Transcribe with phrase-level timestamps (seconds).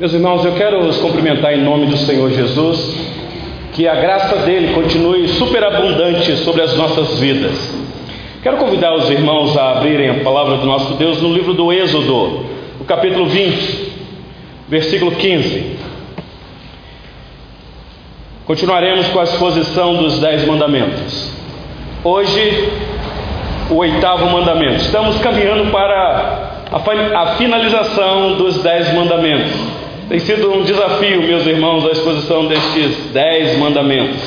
[0.00, 2.98] Meus irmãos, eu quero os cumprimentar em nome do Senhor Jesus,
[3.74, 7.72] que a graça dele continue superabundante sobre as nossas vidas.
[8.42, 12.44] Quero convidar os irmãos a abrirem a palavra do nosso Deus no livro do Êxodo,
[12.80, 13.92] o capítulo 20,
[14.68, 15.76] versículo 15.
[18.46, 21.30] Continuaremos com a exposição dos Dez Mandamentos.
[22.02, 22.68] Hoje,
[23.70, 24.74] o oitavo mandamento.
[24.74, 29.83] Estamos caminhando para a finalização dos Dez Mandamentos.
[30.08, 34.20] Tem sido um desafio, meus irmãos, a exposição destes Dez Mandamentos.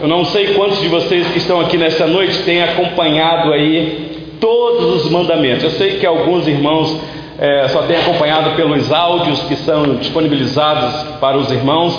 [0.00, 5.04] Eu não sei quantos de vocês que estão aqui nesta noite têm acompanhado aí todos
[5.04, 5.64] os mandamentos.
[5.64, 6.96] Eu sei que alguns irmãos
[7.40, 11.98] é, só têm acompanhado pelos áudios que são disponibilizados para os irmãos,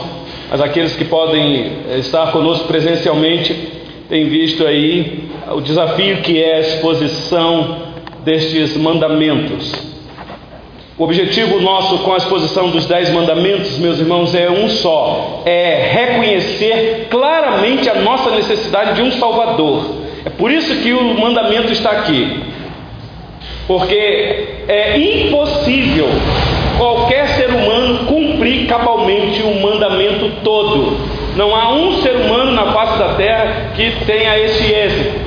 [0.50, 3.54] mas aqueles que podem é, estar conosco presencialmente
[4.08, 7.76] têm visto aí o desafio que é a exposição
[8.24, 9.91] destes mandamentos.
[11.02, 15.90] O objetivo nosso com a exposição dos Dez Mandamentos, meus irmãos, é um só: é
[15.92, 19.96] reconhecer claramente a nossa necessidade de um Salvador.
[20.24, 22.44] É por isso que o mandamento está aqui,
[23.66, 26.08] porque é impossível
[26.78, 31.00] qualquer ser humano cumprir cabalmente o mandamento todo.
[31.36, 35.21] Não há um ser humano na face da terra que tenha esse êxito.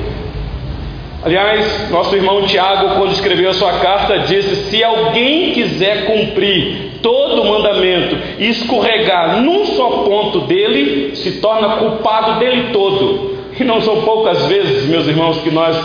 [1.25, 7.41] Aliás, nosso irmão Tiago, quando escreveu a sua carta, disse: se alguém quiser cumprir todo
[7.41, 13.33] o mandamento e escorregar num só ponto dele, se torna culpado dele todo.
[13.59, 15.75] E não são poucas vezes, meus irmãos, que nós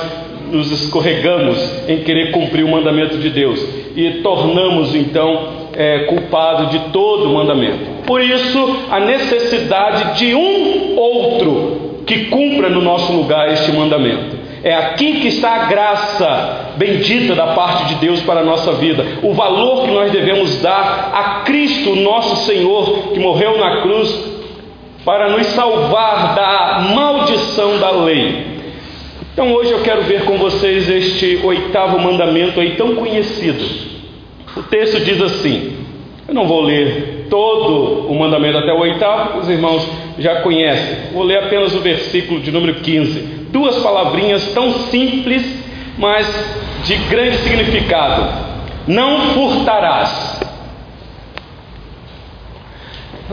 [0.52, 1.56] nos escorregamos
[1.88, 3.64] em querer cumprir o mandamento de Deus
[3.96, 8.04] e tornamos então é, culpado de todo o mandamento.
[8.06, 14.39] Por isso, a necessidade de um outro que cumpra no nosso lugar este mandamento.
[14.62, 19.04] É aqui que está a graça bendita da parte de Deus para a nossa vida,
[19.22, 24.40] o valor que nós devemos dar a Cristo, nosso Senhor, que morreu na cruz
[25.04, 28.50] para nos salvar da maldição da lei.
[29.32, 33.64] Então hoje eu quero ver com vocês este oitavo mandamento aí tão conhecido.
[34.56, 35.78] O texto diz assim:
[36.28, 41.12] eu não vou ler todo o mandamento até o oitavo, os irmãos já conhecem.
[41.12, 45.44] Vou ler apenas o versículo de número 15 duas palavrinhas tão simples,
[45.98, 46.26] mas
[46.84, 48.28] de grande significado:
[48.86, 50.40] não furtarás.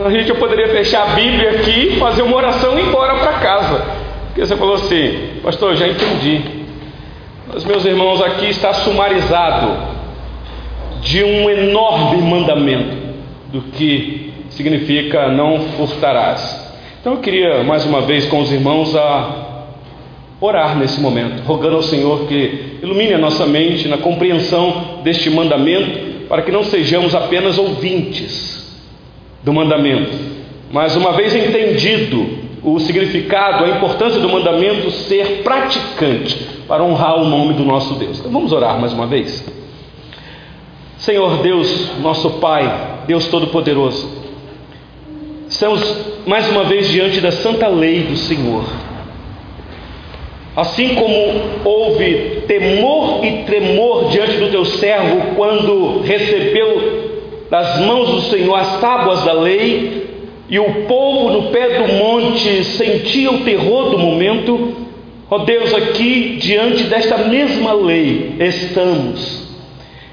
[0.04, 3.84] A gente poderia fechar a Bíblia aqui, fazer uma oração e ir embora para casa.
[4.26, 6.40] Porque você falou assim, pastor, já entendi.
[7.52, 9.98] Mas meus irmãos, aqui está sumarizado
[11.00, 12.96] de um enorme mandamento
[13.52, 16.68] do que significa não furtarás.
[17.00, 19.66] Então eu queria mais uma vez com os irmãos a
[20.40, 26.26] orar nesse momento, rogando ao Senhor que ilumine a nossa mente na compreensão deste mandamento,
[26.28, 28.78] para que não sejamos apenas ouvintes
[29.42, 30.12] do mandamento,
[30.70, 37.24] mas uma vez entendido o significado, a importância do mandamento, ser praticante para honrar o
[37.24, 38.18] nome do nosso Deus.
[38.18, 39.44] Então vamos orar mais uma vez.
[40.98, 44.08] Senhor Deus, nosso Pai, Deus Todo-Poderoso,
[45.48, 45.82] estamos
[46.24, 48.64] mais uma vez diante da santa lei do Senhor
[50.58, 51.14] Assim como
[51.64, 58.80] houve temor e tremor diante do teu servo quando recebeu das mãos do Senhor as
[58.80, 60.08] tábuas da lei,
[60.50, 64.74] e o povo no pé do monte sentia o terror do momento,
[65.30, 69.47] ó Deus, aqui diante desta mesma lei estamos.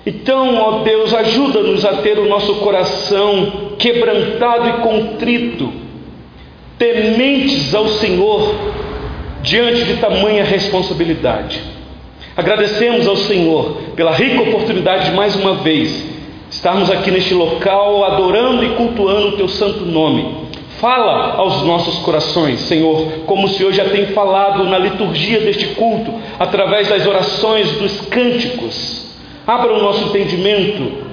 [0.06, 5.72] Então, ó Deus, ajuda-nos a ter o nosso coração quebrantado e contrito,
[6.78, 8.54] tementes ao Senhor
[9.42, 11.62] diante de tamanha responsabilidade.
[12.38, 16.06] Agradecemos ao Senhor pela rica oportunidade de mais uma vez
[16.52, 20.46] estarmos aqui neste local adorando e cultuando o teu santo nome.
[20.80, 26.14] Fala aos nossos corações, Senhor, como o Senhor já tem falado na liturgia deste culto,
[26.38, 29.05] através das orações, dos cânticos.
[29.48, 31.06] Abra o nosso entendimento,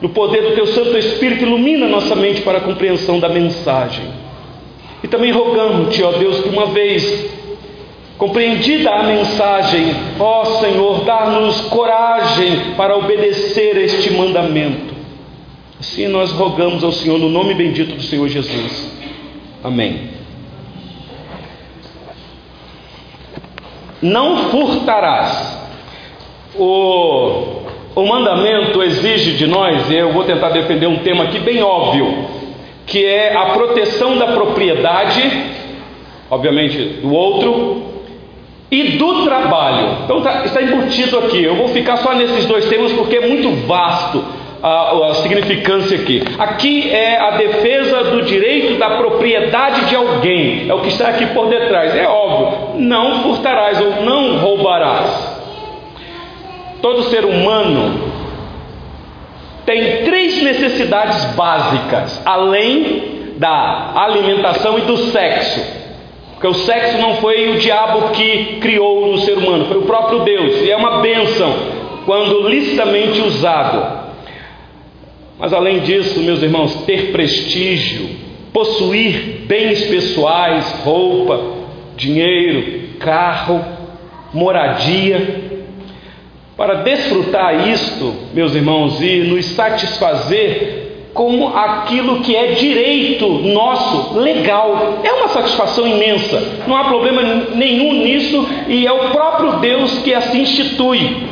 [0.00, 4.04] no poder do Teu Santo Espírito, ilumina nossa mente para a compreensão da mensagem.
[5.02, 7.38] E também rogamos-te, ó Deus, que uma vez
[8.18, 14.92] Compreendida a mensagem, ó Senhor, dá-nos coragem para obedecer este mandamento.
[15.78, 18.90] Assim nós rogamos ao Senhor no nome bendito do Senhor Jesus.
[19.62, 20.10] Amém.
[24.02, 25.56] Não furtarás.
[26.56, 27.57] O,
[27.98, 32.26] o mandamento exige de nós, e eu vou tentar defender um tema aqui bem óbvio,
[32.86, 35.20] que é a proteção da propriedade,
[36.30, 37.82] obviamente do outro,
[38.70, 39.98] e do trabalho.
[40.04, 41.42] Então tá, está embutido aqui.
[41.42, 44.22] Eu vou ficar só nesses dois temas porque é muito vasto
[44.62, 46.22] a, a significância aqui.
[46.38, 51.26] Aqui é a defesa do direito da propriedade de alguém, é o que está aqui
[51.26, 51.96] por detrás.
[51.96, 55.27] É óbvio, não furtarás ou não roubarás.
[56.80, 58.12] Todo ser humano
[59.66, 65.60] tem três necessidades básicas, além da alimentação e do sexo.
[66.32, 70.20] Porque o sexo não foi o diabo que criou no ser humano, foi o próprio
[70.20, 71.52] Deus, e é uma bênção
[72.06, 74.08] quando licitamente usado.
[75.38, 78.08] Mas além disso, meus irmãos, ter prestígio,
[78.52, 81.40] possuir bens pessoais, roupa,
[81.96, 83.64] dinheiro, carro,
[84.32, 85.47] moradia,
[86.58, 94.98] para desfrutar isto, meus irmãos, e nos satisfazer com aquilo que é direito nosso, legal.
[95.04, 97.22] É uma satisfação imensa, não há problema
[97.54, 101.28] nenhum nisso, e é o próprio Deus que assim institui.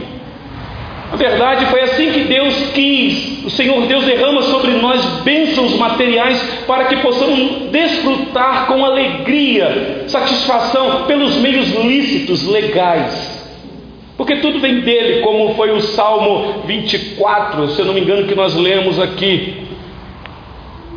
[1.13, 3.45] A verdade foi assim que Deus quis.
[3.45, 11.05] O Senhor Deus derrama sobre nós bênçãos materiais para que possamos desfrutar com alegria, satisfação
[11.07, 13.36] pelos meios lícitos, legais.
[14.17, 18.35] Porque tudo vem dele, como foi o Salmo 24, se eu não me engano, que
[18.35, 19.67] nós lemos aqui.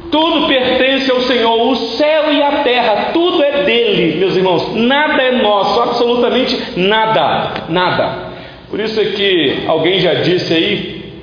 [0.09, 4.73] Tudo pertence ao Senhor, o céu e a terra, tudo é dele, meus irmãos.
[4.73, 8.29] Nada é nosso, absolutamente nada, nada.
[8.69, 11.13] Por isso é que alguém já disse aí,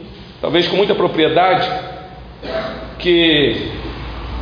[0.41, 1.69] talvez com muita propriedade,
[2.99, 3.57] que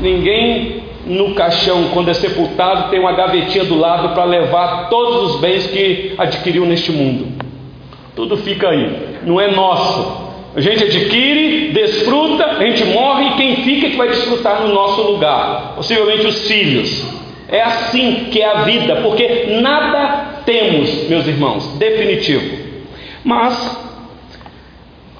[0.00, 5.40] ninguém no caixão, quando é sepultado, tem uma gavetinha do lado para levar todos os
[5.40, 7.43] bens que adquiriu neste mundo.
[8.14, 10.24] Tudo fica aí, não é nosso.
[10.56, 14.72] A gente adquire, desfruta, a gente morre e quem fica é que vai desfrutar no
[14.72, 15.72] nosso lugar?
[15.74, 17.04] Possivelmente os filhos.
[17.48, 22.56] É assim que é a vida, porque nada temos, meus irmãos, definitivo.
[23.24, 23.84] Mas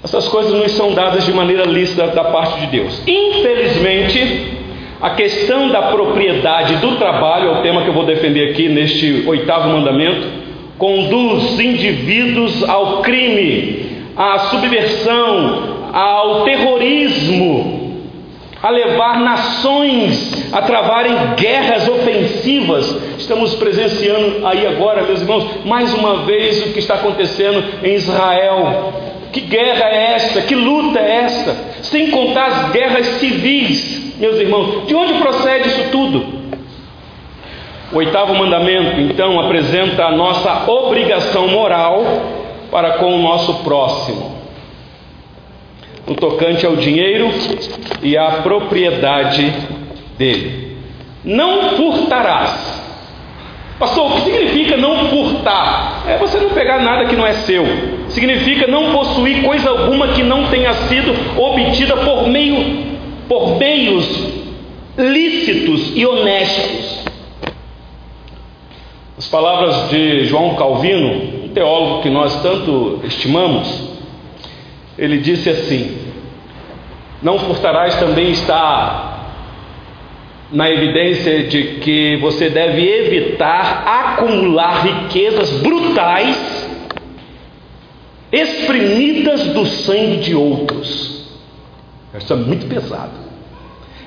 [0.05, 3.03] essas coisas nos são dadas de maneira lícita da parte de Deus.
[3.07, 4.53] Infelizmente,
[5.01, 9.25] a questão da propriedade do trabalho é o tema que eu vou defender aqui neste
[9.27, 10.44] oitavo mandamento
[10.79, 18.01] conduz indivíduos ao crime, à subversão, ao terrorismo,
[18.63, 22.97] a levar nações a travarem guerras ofensivas.
[23.19, 28.93] Estamos presenciando aí agora, meus irmãos, mais uma vez o que está acontecendo em Israel.
[29.33, 30.43] Que guerra é esta?
[30.43, 31.57] Que luta é esta?
[31.83, 34.87] Sem contar as guerras civis, meus irmãos.
[34.87, 36.25] De onde procede isso tudo?
[37.93, 42.03] O oitavo mandamento, então, apresenta a nossa obrigação moral
[42.71, 44.35] para com o nosso próximo,
[46.07, 47.31] no tocante ao dinheiro
[48.03, 49.53] e à propriedade
[50.19, 50.77] dele.
[51.25, 52.83] Não furtarás.
[53.79, 56.05] Pastor, o que significa não furtar?
[56.07, 57.65] É você não pegar nada que não é seu.
[58.09, 62.95] Significa não possuir coisa alguma que não tenha sido obtida por meio
[63.29, 64.07] por meios
[64.97, 66.94] lícitos e honestos.
[69.25, 73.89] As palavras de João Calvino, um teólogo que nós tanto estimamos,
[74.99, 75.97] ele disse assim:
[77.23, 79.31] Não furtarás também está
[80.53, 86.69] na evidência de que você deve evitar acumular riquezas brutais,
[88.31, 91.35] exprimidas do sangue de outros.
[92.15, 93.25] Isso é muito pesado.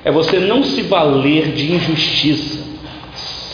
[0.04, 2.68] É você não se valer de injustiça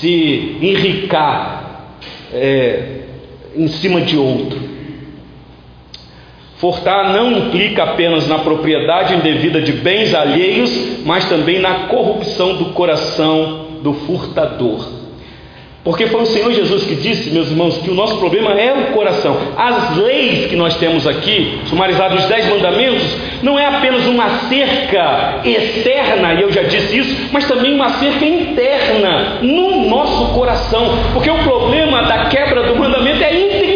[0.04, 1.86] se enricar
[2.30, 3.04] é,
[3.56, 4.60] em cima de outro.
[6.58, 10.70] Furtar não implica apenas na propriedade indevida de bens alheios,
[11.06, 15.03] mas também na corrupção do coração do furtador.
[15.84, 18.92] Porque foi o Senhor Jesus que disse, meus irmãos, que o nosso problema é o
[18.94, 19.36] coração.
[19.54, 25.42] As leis que nós temos aqui, sumarizados os dez mandamentos, não é apenas uma cerca
[25.44, 30.88] externa, e eu já disse isso, mas também uma cerca interna no nosso coração.
[31.12, 33.73] Porque o problema da quebra do mandamento é do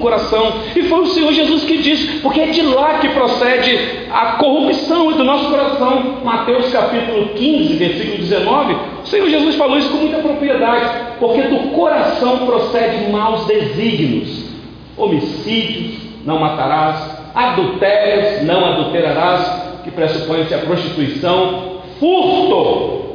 [0.00, 0.54] coração.
[0.74, 3.78] E foi o Senhor Jesus que disse, porque é de lá que procede
[4.10, 6.16] a corrupção do nosso coração.
[6.24, 11.70] Mateus capítulo 15, versículo 19, o Senhor Jesus falou isso com muita propriedade porque do
[11.74, 14.46] coração procede maus desígnios,
[14.96, 23.09] homicídios, não matarás, adultérios, não adulterarás, que pressupõe-se a prostituição, furto,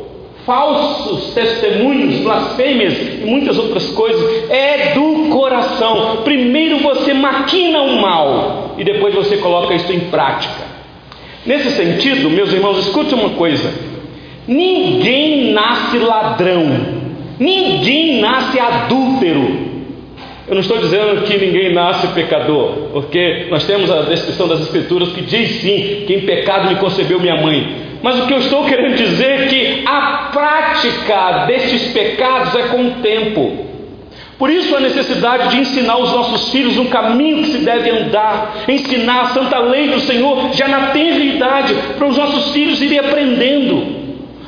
[0.46, 6.18] falsos testemunhos, blasfêmias e muitas outras coisas, é do coração.
[6.24, 10.76] Primeiro você maquina o mal e depois você coloca isso em prática.
[11.46, 13.72] Nesse sentido, meus irmãos, escute uma coisa:
[14.48, 17.06] ninguém nasce ladrão,
[17.40, 19.76] Ninguém nasce adúltero.
[20.48, 25.10] Eu não estou dizendo que ninguém nasce pecador, porque nós temos a descrição das Escrituras
[25.10, 27.85] que diz sim que em pecado me concebeu minha mãe.
[28.06, 32.86] Mas o que eu estou querendo dizer é que a prática destes pecados é com
[32.86, 33.66] o tempo.
[34.38, 38.58] Por isso a necessidade de ensinar os nossos filhos um caminho que se deve andar,
[38.68, 43.00] ensinar a santa lei do Senhor já na tenra idade, para os nossos filhos irem
[43.00, 43.88] aprendendo,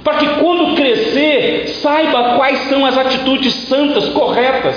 [0.03, 4.75] para que quando crescer saiba quais são as atitudes santas, corretas.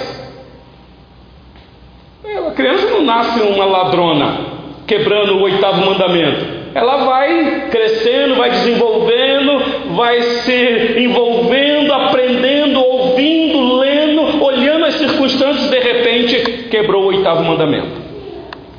[2.49, 4.39] A criança não nasce uma ladrona,
[4.87, 6.60] quebrando o oitavo mandamento.
[6.75, 15.79] Ela vai crescendo, vai desenvolvendo, vai se envolvendo, aprendendo, ouvindo, lendo, olhando as circunstâncias, de
[15.81, 18.01] repente quebrou o oitavo mandamento.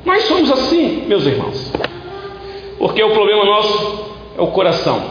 [0.04, 1.72] Nós somos assim, meus irmãos,
[2.78, 5.02] porque o problema nosso é o coração.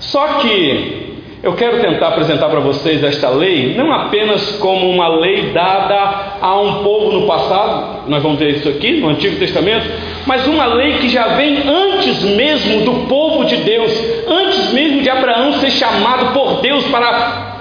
[0.00, 1.11] Só que
[1.42, 6.60] eu quero tentar apresentar para vocês esta lei não apenas como uma lei dada a
[6.60, 9.88] um povo no passado, nós vamos ver isso aqui no Antigo Testamento,
[10.24, 13.92] mas uma lei que já vem antes mesmo do povo de Deus,
[14.28, 17.51] antes mesmo de Abraão ser chamado por Deus para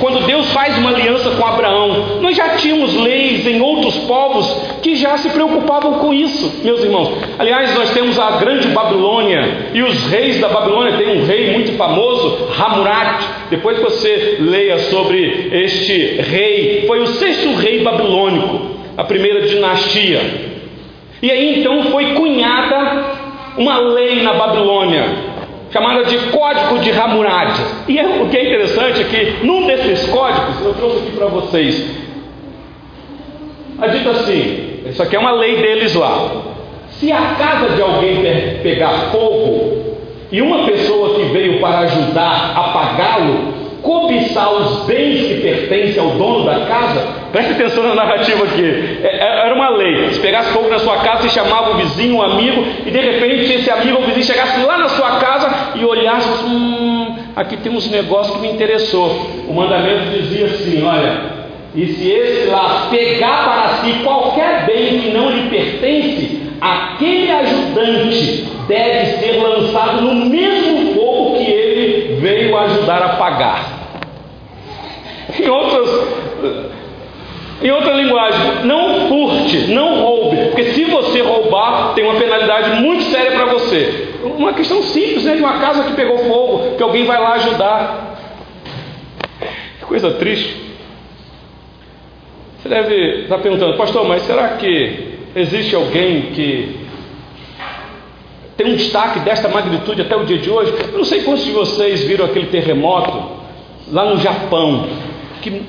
[0.00, 4.46] quando Deus faz uma aliança com Abraão, nós já tínhamos leis em outros povos
[4.82, 7.12] que já se preocupavam com isso, meus irmãos.
[7.38, 10.96] Aliás, nós temos a grande Babilônia e os reis da Babilônia.
[10.96, 13.24] Tem um rei muito famoso, Hamurat.
[13.50, 20.20] Depois você leia sobre este rei, foi o sexto rei babilônico, a primeira dinastia.
[21.22, 23.04] E aí então foi cunhada
[23.56, 25.25] uma lei na Babilônia
[25.70, 27.60] chamada de Código de Hammurabi.
[27.88, 31.26] E é, o que é interessante é que num desses códigos, eu trouxe aqui para
[31.26, 31.84] vocês,
[33.78, 36.30] a dita assim: isso aqui é uma lei deles lá.
[36.90, 38.22] Se a casa de alguém
[38.62, 39.96] pegar fogo
[40.32, 46.10] e uma pessoa que veio para ajudar a apagá-lo cobiçar os bens que pertencem ao
[46.10, 48.98] dono da casa, preste atenção na narrativa aqui.
[49.02, 52.16] É, é, era uma lei: se pegasse fogo na sua casa, você chamava o vizinho,
[52.16, 55.45] um amigo, e de repente esse amigo ou vizinho chegasse lá na sua casa
[55.80, 59.08] e olhasse hum, aqui tem uns negócios que me interessou.
[59.48, 61.36] O mandamento dizia assim: olha.
[61.74, 68.48] E se esse lá pegar para si qualquer bem que não lhe pertence, aquele ajudante
[68.66, 73.76] deve ser lançado no mesmo fogo que ele veio ajudar a pagar.
[75.38, 76.08] Em outras,
[77.62, 83.04] em outra linguagem, não furte, não roube, porque se você roubar, tem uma penalidade muito
[83.04, 84.08] séria para você.
[84.22, 85.36] Uma questão simples, né?
[85.36, 88.18] De uma casa que pegou fogo, que alguém vai lá ajudar.
[89.78, 90.54] Que coisa triste.
[92.58, 96.76] Você deve estar perguntando, pastor, mas será que existe alguém que
[98.56, 100.74] tem um destaque desta magnitude até o dia de hoje?
[100.92, 103.36] Eu não sei quantos de vocês viram aquele terremoto
[103.90, 104.88] lá no Japão
[105.40, 105.62] que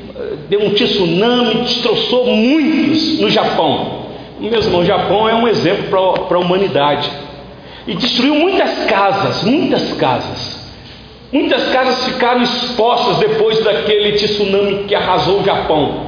[0.50, 4.08] deu um tsunami, destroçou muitos no Japão.
[4.40, 5.88] Meus o Japão é um exemplo
[6.28, 7.10] para a humanidade.
[7.88, 10.58] E destruiu muitas casas, muitas casas.
[11.32, 16.08] Muitas casas ficaram expostas depois daquele tsunami que arrasou o Japão.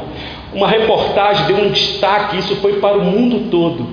[0.53, 3.87] Uma reportagem deu um destaque, isso foi para o mundo todo,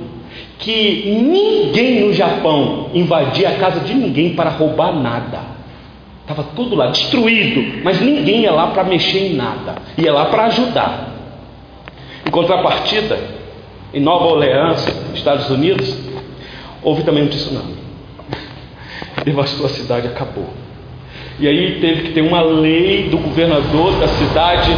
[0.59, 5.56] que ninguém no Japão invadia a casa de ninguém para roubar nada.
[6.29, 10.47] Estava tudo lá, destruído, mas ninguém ia lá para mexer em nada, ia lá para
[10.47, 11.09] ajudar.
[12.27, 13.17] Em contrapartida,
[13.95, 15.97] em Nova Orleans, Estados Unidos,
[16.83, 17.77] houve também um tsunami.
[19.25, 20.49] Devastou a cidade, acabou.
[21.39, 24.73] E aí teve que ter uma lei do governador da cidade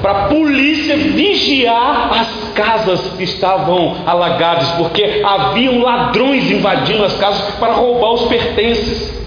[0.00, 7.56] para a polícia vigiar as casas que estavam alagadas, porque haviam ladrões invadindo as casas
[7.56, 9.22] para roubar os pertences.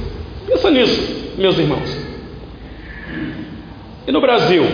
[0.48, 1.98] Pensa nisso meus irmãos.
[4.08, 4.66] E no Brasil?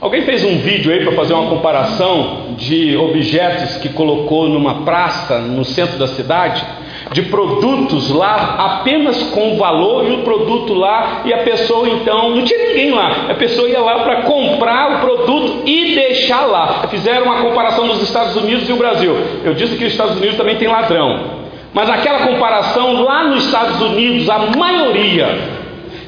[0.00, 5.40] Alguém fez um vídeo aí para fazer uma comparação de objetos que colocou numa praça
[5.40, 6.64] no centro da cidade,
[7.12, 12.42] de produtos lá apenas com valor e o produto lá e a pessoa então não
[12.42, 16.86] tinha ninguém lá, a pessoa ia lá para comprar o produto e deixar lá.
[16.88, 19.14] Fizeram uma comparação dos Estados Unidos e o Brasil.
[19.44, 21.39] Eu disse que os Estados Unidos também tem ladrão.
[21.72, 25.60] Mas naquela comparação, lá nos Estados Unidos, a maioria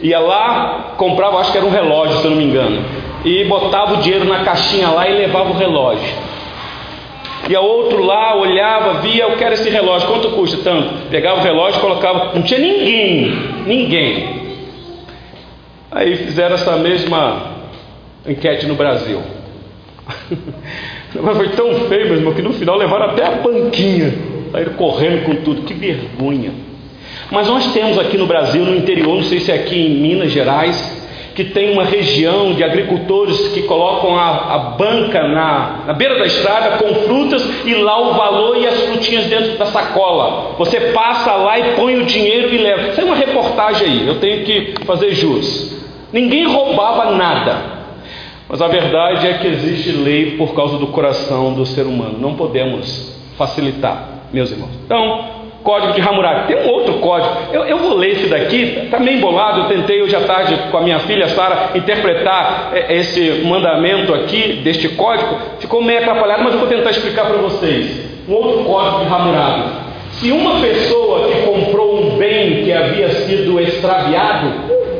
[0.02, 2.84] ia lá, comprava, acho que era um relógio, se eu não me engano,
[3.24, 6.32] e botava o dinheiro na caixinha lá e levava o relógio.
[7.48, 10.58] E a outro lá olhava, via, eu quero esse relógio, quanto custa?
[10.62, 11.08] Tanto.
[11.10, 13.32] Pegava o relógio, colocava, não tinha ninguém,
[13.66, 14.42] ninguém.
[15.90, 17.52] Aí fizeram essa mesma
[18.26, 19.20] enquete no Brasil.
[21.20, 24.31] Mas foi tão feio, meu irmão, que no final levaram até a banquinha.
[24.52, 26.52] Saíram correndo com tudo, que vergonha.
[27.30, 30.30] Mas nós temos aqui no Brasil, no interior, não sei se é aqui em Minas
[30.30, 31.00] Gerais,
[31.34, 36.26] que tem uma região de agricultores que colocam a, a banca na, na, beira da
[36.26, 40.54] estrada com frutas e lá o valor e as frutinhas dentro da sacola.
[40.58, 42.88] Você passa lá e põe o dinheiro e leva.
[42.88, 45.80] Isso é uma reportagem aí, eu tenho que fazer jus.
[46.12, 47.82] Ninguém roubava nada.
[48.46, 52.18] Mas a verdade é que existe lei por causa do coração do ser humano.
[52.20, 54.70] Não podemos facilitar, meus irmãos.
[54.84, 56.48] Então, Código de Hammurabi.
[56.48, 57.36] Tem um outro código.
[57.52, 59.60] Eu, eu vou ler esse daqui, está meio embolado.
[59.60, 64.60] Eu tentei hoje à tarde com a minha filha Sara interpretar é, esse mandamento aqui,
[64.64, 65.36] deste código.
[65.60, 68.00] Ficou meio atrapalhado, mas eu vou tentar explicar para vocês.
[68.28, 69.62] Um outro código de Hammurabi.
[70.12, 74.48] Se uma pessoa que comprou um bem que havia sido extraviado,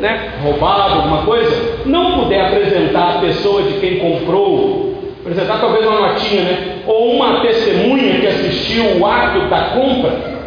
[0.01, 4.92] né, roubado, alguma coisa, não puder apresentar a pessoa de quem comprou,
[5.23, 10.43] apresentar talvez uma notinha, né, ou uma testemunha que assistiu o ato da compra,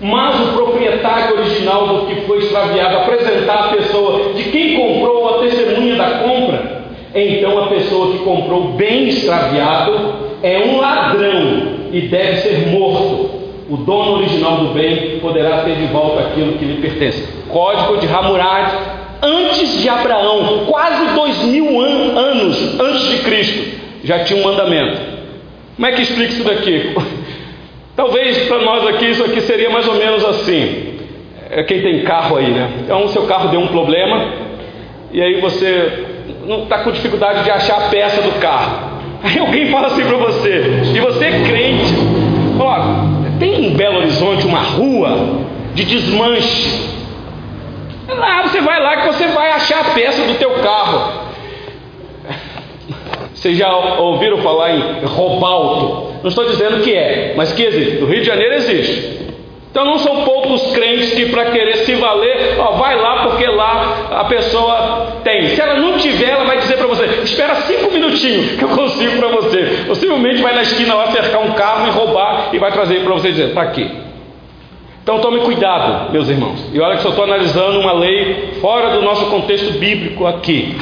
[0.00, 5.38] mas o proprietário original do que foi extraviado apresentar a pessoa de quem comprou a
[5.40, 12.00] testemunha da compra, então a pessoa que comprou o bem extraviado é um ladrão e
[12.02, 13.44] deve ser morto.
[13.70, 17.26] O dono original do bem poderá ter de volta aquilo que lhe pertence.
[17.48, 18.76] Código de Hammurabi,
[19.22, 25.00] antes de Abraão, quase dois mil an anos antes de Cristo, já tinha um mandamento.
[25.76, 26.94] Como é que explica isso daqui?
[27.96, 30.94] Talvez para nós aqui isso aqui seria mais ou menos assim.
[31.50, 32.70] É quem tem carro aí, né?
[32.82, 34.32] Então, seu carro deu um problema
[35.12, 36.04] e aí você
[36.44, 38.94] não está com dificuldade de achar a peça do carro.
[39.22, 41.94] Aí alguém fala assim para você, e você é crente,
[42.60, 45.38] ó, tem em Belo Horizonte uma rua
[45.74, 46.90] de desmanche.
[48.06, 51.23] Lá você vai lá que você vai achar a peça do teu carro.
[53.44, 56.14] Vocês já ouviram falar em Robalto?
[56.22, 57.96] Não estou dizendo que é, mas que existe.
[57.98, 59.20] No Rio de Janeiro existe.
[59.70, 64.08] Então não são poucos crentes que para querer se valer, ó, vai lá porque lá
[64.12, 65.48] a pessoa tem.
[65.48, 69.18] Se ela não tiver, ela vai dizer para você: espera cinco minutinhos que eu consigo
[69.18, 69.84] para você.
[69.88, 73.28] Possivelmente vai na esquina lá cercar um carro e roubar e vai trazer para você
[73.28, 73.90] dizer: está aqui.
[75.02, 76.66] Então tome cuidado, meus irmãos.
[76.72, 80.74] E olha que eu estou analisando uma lei fora do nosso contexto bíblico aqui.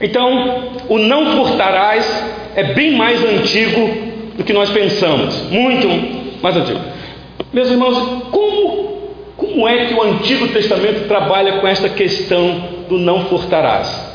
[0.00, 2.06] Então, o não furtarás
[2.56, 3.88] é bem mais antigo
[4.36, 5.88] do que nós pensamos, muito
[6.42, 6.80] mais antigo.
[7.52, 7.96] Meus irmãos,
[8.30, 14.12] como, como é que o Antigo Testamento trabalha com esta questão do não furtarás?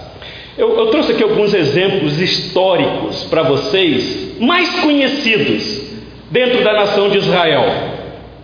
[0.58, 5.90] Eu, eu trouxe aqui alguns exemplos históricos para vocês, mais conhecidos
[6.30, 7.89] dentro da nação de Israel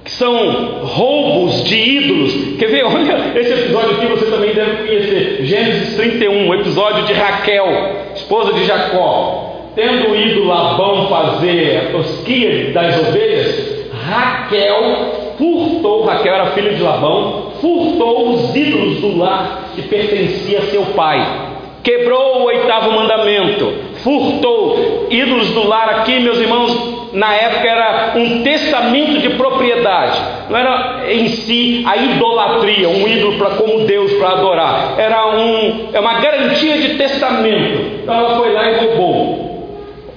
[0.06, 2.58] que são roubos de ídolos.
[2.60, 2.86] Quer ver?
[2.86, 5.44] Olha esse episódio aqui, você também deve conhecer.
[5.44, 7.68] Gênesis 31, o episódio de Raquel,
[8.14, 9.52] esposa de Jacó.
[9.76, 16.82] Tendo o ídolo Labão fazer a tosquia das ovelhas, Raquel furtou, Raquel era filha de
[16.82, 21.52] Labão, furtou os ídolos do lar que pertencia a seu pai.
[21.84, 23.74] Quebrou o oitavo mandamento,
[24.06, 30.60] furtou ídolos do lar aqui, meus irmãos, na época era um testamento de propriedade, não
[30.60, 36.00] era em si a idolatria, um ídolo para como Deus para adorar, era um, é
[36.00, 38.02] uma garantia de testamento.
[38.04, 39.56] Então ela foi lá e roubou.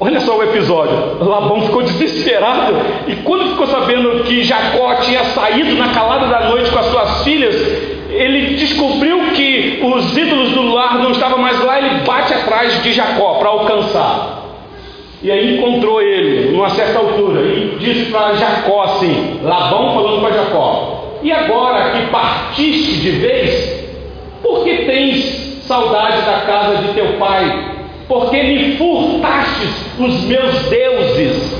[0.00, 1.24] Olha só o episódio.
[1.24, 2.76] Labão ficou desesperado
[3.08, 7.24] e quando ficou sabendo que Jacó tinha saído na calada da noite com as suas
[7.24, 12.82] filhas, ele descobriu que os ídolos do lar não estavam mais lá, ele bate atrás
[12.82, 14.38] de Jacó para alcançar.
[15.22, 20.32] E aí encontrou ele numa certa altura e disse para Jacó assim: Labão falando para
[20.32, 23.84] Jacó: E agora que partiste de vez,
[24.42, 27.74] por que tens saudade da casa de teu pai?
[28.06, 31.58] Porque me furtastes os meus deuses.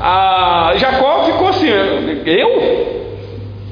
[0.00, 1.68] Ah, Jacó ficou assim:
[2.26, 2.96] Eu?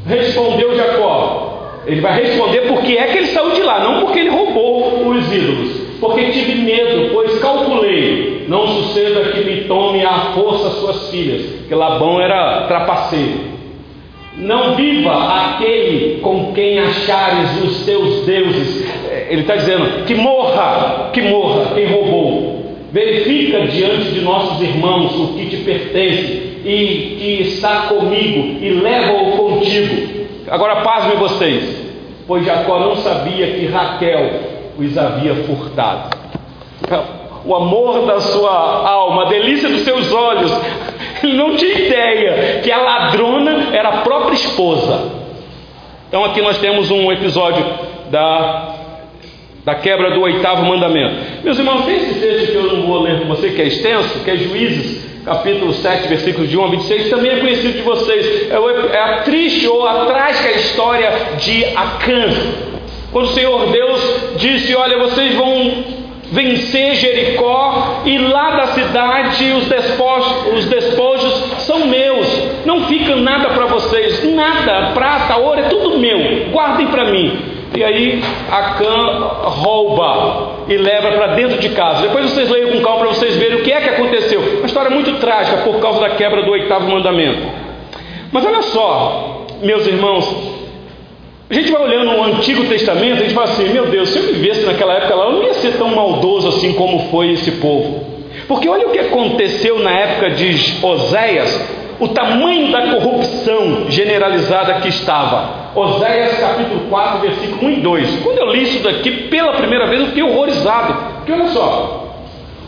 [0.06, 1.43] Respondeu Jacó.
[1.86, 5.32] Ele vai responder porque é que ele saiu de lá, não porque ele roubou os
[5.32, 5.84] ídolos.
[6.00, 11.74] Porque tive medo, pois calculei não suceda que me tome à força suas filhas, que
[11.74, 13.54] Labão era trapaceiro.
[14.36, 18.84] Não viva aquele com quem achares os teus deuses.
[19.30, 22.64] Ele está dizendo que morra, que morra quem roubou.
[22.92, 29.32] Verifica diante de nossos irmãos o que te pertence e que está comigo e leva-o
[29.32, 30.24] contigo.
[30.48, 31.73] Agora pasmem vocês,
[32.26, 34.30] pois Jacó não sabia que Raquel
[34.78, 36.24] os havia furtado
[37.44, 40.50] o amor da sua alma, a delícia dos seus olhos.
[41.22, 45.10] Ele não tinha ideia que a ladrona era a própria esposa.
[46.08, 47.64] Então aqui nós temos um episódio
[48.10, 48.74] da,
[49.64, 51.16] da quebra do oitavo mandamento.
[51.42, 54.20] Meus irmãos, tem esse texto que eu não vou ler com você, que é extenso,
[54.20, 58.50] que é Juízes capítulo 7, versículos de 1 a 26, também é conhecido de vocês.
[58.50, 62.28] É, é a triste ou a trágica história de Acã.
[63.10, 64.00] Quando o Senhor Deus
[64.36, 65.84] disse: Olha, vocês vão
[66.30, 72.26] vencer Jericó e lá da cidade os despojos, os despojos são meus,
[72.64, 77.38] não fica nada para vocês, nada, prata, ouro, é tudo meu, guardem para mim.
[77.76, 82.02] E aí Acã rouba e leva para dentro de casa.
[82.02, 84.40] Depois vocês leiam com calma para vocês verem o que é que aconteceu.
[84.40, 87.46] Uma história muito trágica por causa da quebra do oitavo mandamento.
[88.32, 90.54] Mas olha só, meus irmãos,
[91.48, 94.24] a gente vai olhando o Antigo Testamento, a gente fala assim: meu Deus, se eu
[94.24, 98.14] vivesse naquela época lá, eu não ia ser tão maldoso assim como foi esse povo.
[98.48, 101.60] Porque olha o que aconteceu na época de Oséias,
[102.00, 105.63] o tamanho da corrupção generalizada que estava.
[105.74, 108.22] Oséias capítulo 4, versículo 1 e 2.
[108.22, 110.94] Quando eu li isso daqui pela primeira vez, eu fiquei horrorizado.
[111.16, 112.14] Porque olha só,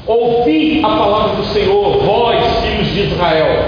[0.07, 3.65] ouvi a palavra do Senhor, vós, filhos de Israel,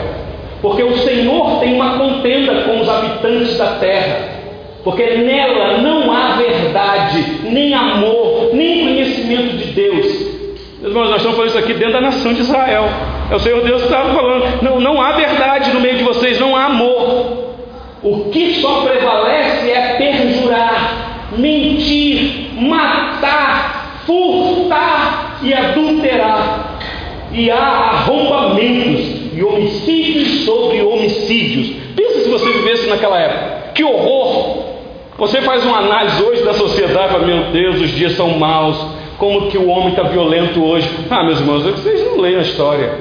[0.61, 4.29] porque o Senhor tem uma contenda com os habitantes da terra,
[4.83, 10.39] porque nela não há verdade, nem amor, nem conhecimento de Deus.
[10.81, 12.89] Meus irmãos, nós estamos falando isso aqui dentro da nação de Israel.
[13.31, 14.63] É o Senhor Deus que estava falando.
[14.63, 17.18] Não, não há verdade no meio de vocês, não há amor.
[18.03, 26.79] O que só prevalece é perjurar, mentir, matar, furtar e adulterar.
[27.33, 31.77] E há arrombamentos e homicídios sobre homicídios.
[31.95, 33.73] Pensa se você vivesse naquela época.
[33.75, 34.69] Que horror!
[35.19, 38.77] Você faz uma análise hoje da sociedade e fala, meu Deus, os dias são maus,
[39.19, 40.89] como que o homem está violento hoje.
[41.11, 42.93] Ah, meus irmãos, vocês não leem a história.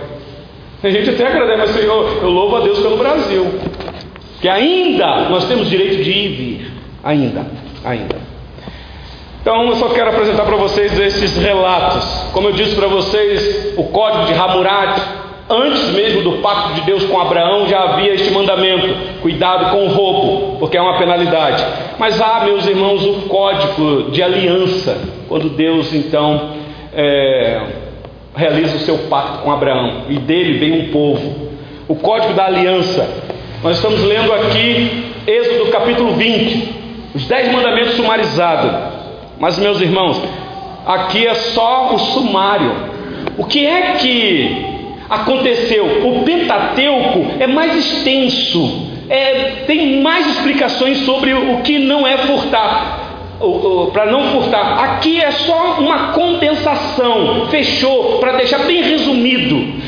[0.83, 3.45] A gente até agradece, mas Senhor, eu louvo a Deus pelo Brasil.
[4.41, 6.71] Que ainda nós temos direito de ir e vir.
[7.03, 7.45] Ainda,
[7.83, 8.15] ainda.
[9.41, 12.03] Então eu só quero apresentar para vocês esses relatos.
[12.33, 15.01] Como eu disse para vocês, o código de Hammurabi,
[15.49, 19.87] antes mesmo do pacto de Deus com Abraão, já havia este mandamento: cuidado com o
[19.87, 21.65] roubo, porque é uma penalidade.
[21.97, 24.97] Mas há, meus irmãos, o código de aliança,
[25.29, 26.51] quando Deus então
[26.93, 27.61] é,
[28.35, 31.47] realiza o seu pacto com Abraão e dele vem um povo.
[31.87, 33.26] O código da aliança.
[33.63, 36.75] Nós estamos lendo aqui Êxodo capítulo 20,
[37.15, 38.71] os dez mandamentos sumarizados.
[39.39, 40.21] Mas, meus irmãos,
[40.85, 42.71] aqui é só o sumário.
[43.35, 44.65] O que é que
[45.09, 46.07] aconteceu?
[46.07, 53.07] O Pentateuco é mais extenso, é, tem mais explicações sobre o que não é furtar
[53.93, 54.83] para não furtar.
[54.83, 58.77] Aqui é só uma condensação, fechou, para deixar bem.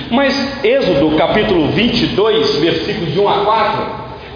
[0.10, 3.86] Mas Êxodo capítulo 22, versículos de 1 a 4,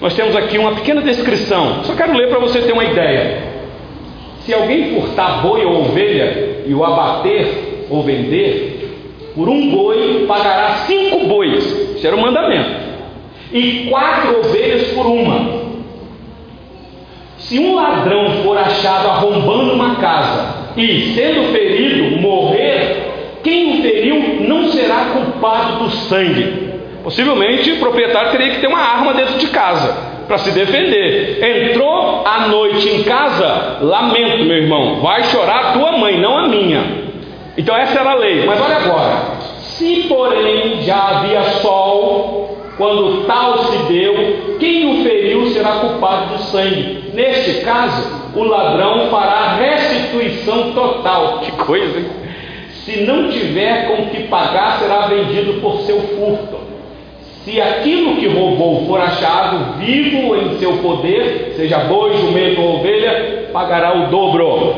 [0.02, 1.84] nós temos aqui uma pequena descrição.
[1.84, 3.42] Só quero ler para você ter uma ideia.
[4.46, 10.86] Se alguém furtar boi ou ovelha e o abater ou vender, por um boi pagará
[10.86, 11.64] cinco bois.
[11.96, 12.70] Isso era o mandamento.
[13.52, 15.64] E quatro ovelhas por uma.
[17.38, 22.93] Se um ladrão for achado arrombando uma casa e, sendo ferido, morrer,
[23.44, 26.74] quem o feriu não será culpado do sangue.
[27.04, 31.70] Possivelmente o proprietário teria que ter uma arma dentro de casa para se defender.
[31.70, 36.48] Entrou à noite em casa, lamento, meu irmão, vai chorar a tua mãe, não a
[36.48, 37.04] minha.
[37.58, 38.46] Então essa era a lei.
[38.46, 39.18] Mas olha agora:
[39.60, 46.44] se porém já havia sol, quando tal se deu, quem o feriu será culpado do
[46.44, 47.12] sangue.
[47.14, 51.42] Neste caso, o ladrão fará restituição total.
[51.44, 52.23] Que coisa, hein?
[52.86, 56.58] Se não tiver com que pagar, será vendido por seu furto.
[57.44, 63.50] Se aquilo que roubou for achado vivo em seu poder, seja boi, jumento ou ovelha,
[63.52, 64.76] pagará o dobro.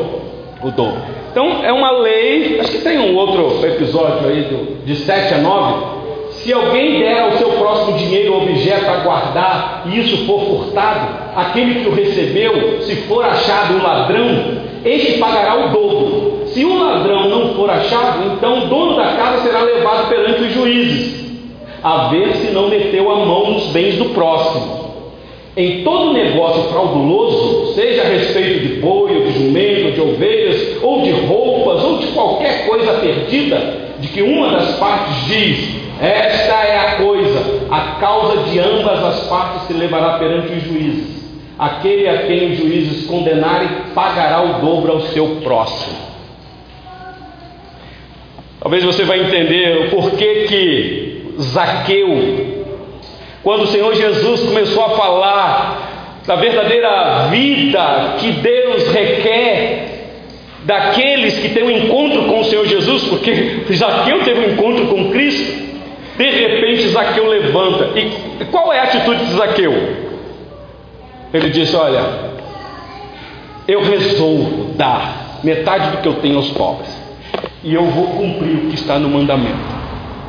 [0.63, 1.02] O dobro.
[1.32, 5.38] Então é uma lei, acho que tem um outro episódio aí do, de 7 a
[5.39, 5.96] 9,
[6.32, 11.08] se alguém der ao seu próximo dinheiro ou objeto a guardar e isso for furtado,
[11.36, 16.35] aquele que o recebeu, se for achado o ladrão, este pagará o dobro.
[16.56, 20.54] Se o ladrão não for achado, então o dono da casa será levado perante os
[20.54, 21.26] juízes,
[21.84, 24.86] a ver se não meteu a mão nos bens do próximo.
[25.58, 30.82] Em todo negócio frauduloso, seja a respeito de boi, ou de jumento, ou de ovelhas,
[30.82, 36.54] ou de roupas, ou de qualquer coisa perdida, de que uma das partes diz esta
[36.54, 41.22] é a coisa, a causa de ambas as partes se levará perante os juízes.
[41.60, 46.14] Aquele a quem os juízes condenarem pagará o dobro ao seu próximo.
[48.65, 52.10] Talvez você vai entender o porquê que Zaqueu,
[53.43, 60.08] quando o Senhor Jesus começou a falar da verdadeira vida que Deus requer
[60.63, 65.12] daqueles que têm um encontro com o Senhor Jesus, porque Zaqueu teve um encontro com
[65.12, 65.63] Cristo,
[66.17, 67.91] De repente, Zaqueu levanta.
[67.99, 69.73] E qual é a atitude de Zaqueu?
[71.32, 72.04] Ele diz: Olha,
[73.67, 77.05] eu resolvo dar metade do que eu tenho aos pobres,
[77.65, 79.75] e eu vou cumprir o que está no mandamento.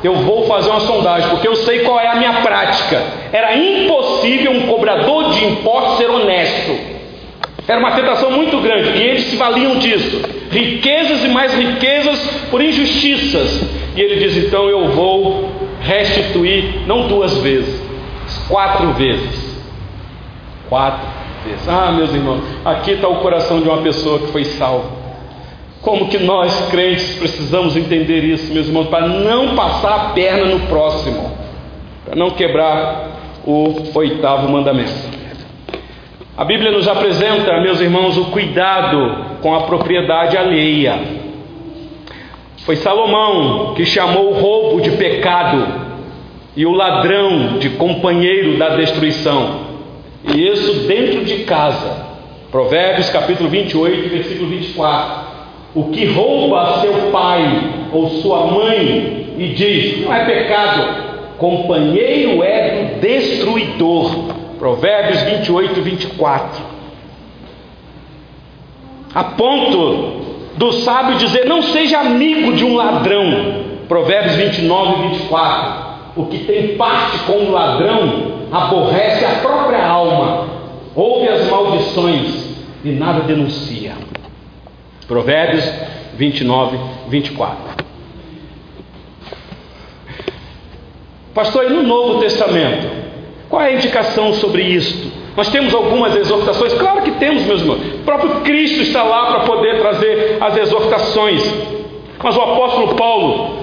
[0.03, 3.01] Eu vou fazer uma sondagem, porque eu sei qual é a minha prática.
[3.31, 6.75] Era impossível um cobrador de impostos ser honesto.
[7.67, 10.21] Era uma tentação muito grande e eles se valiam disso.
[10.49, 12.19] Riquezas e mais riquezas
[12.49, 13.61] por injustiças.
[13.95, 15.49] E ele diz: então eu vou
[15.81, 17.81] restituir, não duas vezes,
[18.47, 19.57] quatro vezes.
[20.69, 21.05] Quatro
[21.45, 21.67] vezes.
[21.67, 24.96] Ah, meus irmãos, aqui está o coração de uma pessoa que foi salva.
[25.81, 30.67] Como que nós crentes precisamos entender isso, meus irmãos, para não passar a perna no
[30.67, 31.31] próximo,
[32.05, 33.11] para não quebrar
[33.45, 35.17] o oitavo mandamento.
[36.35, 40.99] A Bíblia nos apresenta, meus irmãos, o cuidado com a propriedade alheia.
[42.65, 45.65] Foi Salomão que chamou o roubo de pecado
[46.55, 49.61] e o ladrão de companheiro da destruição.
[50.25, 52.05] E isso dentro de casa.
[52.51, 55.26] Provérbios capítulo 28, versículo 24.
[55.77, 62.95] O que rouba seu pai ou sua mãe e diz: não é pecado, companheiro é
[62.95, 64.11] do destruidor.
[64.57, 66.63] Provérbios 28 e 24.
[69.13, 70.21] A ponto
[70.55, 73.67] do sábio dizer: Não seja amigo de um ladrão.
[73.87, 75.87] Provérbios 29 e 24.
[76.15, 80.47] O que tem parte com o ladrão aborrece a própria alma,
[80.95, 82.47] ouve as maldições
[82.83, 83.93] e nada denuncia.
[85.07, 85.63] Provérbios
[86.15, 87.57] 29, 24.
[91.33, 92.87] Pastor, e no Novo Testamento?
[93.47, 95.11] Qual é a indicação sobre isto?
[95.37, 96.73] Nós temos algumas exortações?
[96.73, 97.79] Claro que temos, meus irmãos.
[97.79, 101.41] O próprio Cristo está lá para poder trazer as exortações.
[102.21, 103.55] Mas o apóstolo Paulo,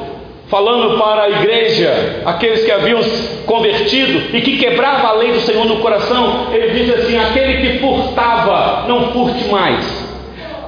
[0.47, 3.01] falando para a igreja, aqueles que haviam
[3.45, 7.79] convertido e que quebrava a lei do Senhor no coração, ele diz assim: aquele que
[7.81, 10.04] furtava, não furte mais.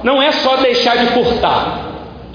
[0.03, 1.87] Não é só deixar de furtar.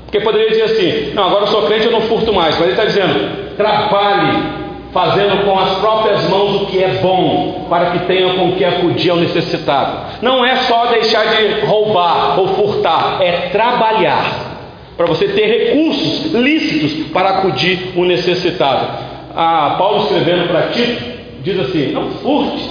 [0.05, 2.55] Porque poderia dizer assim: não, agora eu sou crente, eu não furto mais.
[2.59, 7.92] Mas ele está dizendo: trabalhe fazendo com as próprias mãos o que é bom, para
[7.92, 10.20] que tenha com que acudir ao necessitado.
[10.20, 14.59] Não é só deixar de roubar ou furtar, é trabalhar,
[14.96, 18.87] para você ter recursos lícitos para acudir o necessitado.
[19.35, 21.03] Ah, Paulo escrevendo para Tito,
[21.40, 22.68] diz assim: não furtes,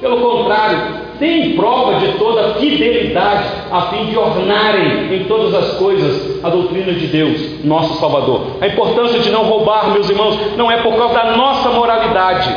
[0.00, 6.44] pelo contrário, deem prova de toda fidelidade, a fim de ornarem em todas as coisas
[6.44, 8.58] a doutrina de Deus, nosso Salvador.
[8.60, 12.54] A importância de não roubar, meus irmãos, não é por causa da nossa moralidade,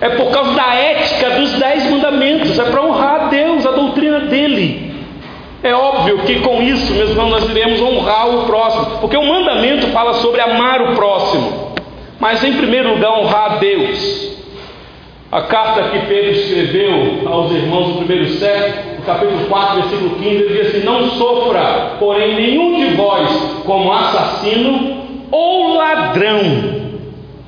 [0.00, 4.20] é por causa da ética dos dez mandamentos, é para honrar a Deus, a doutrina
[4.20, 4.92] dele.
[5.62, 9.86] É óbvio que com isso, meus irmãos, nós iremos honrar o próximo, porque o mandamento
[9.88, 11.72] fala sobre amar o próximo,
[12.18, 14.31] mas em primeiro lugar honrar a Deus.
[15.32, 20.28] A carta que Pedro escreveu aos irmãos do primeiro século, no capítulo 4, versículo 15,
[20.28, 23.30] ele diz assim: Não sofra, porém, nenhum de vós
[23.64, 24.94] como assassino,
[25.30, 26.38] ou ladrão,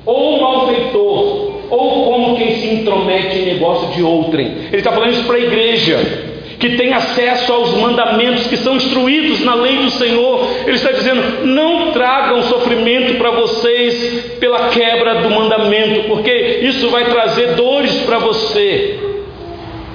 [0.03, 4.47] ou malfeitor, ou como quem se intromete em negócio de outrem.
[4.47, 9.41] Ele está falando isso para a igreja que tem acesso aos mandamentos que são instruídos
[9.41, 10.47] na lei do Senhor.
[10.65, 16.31] Ele está dizendo: não tragam sofrimento para vocês pela quebra do mandamento, porque
[16.63, 18.99] isso vai trazer dores para você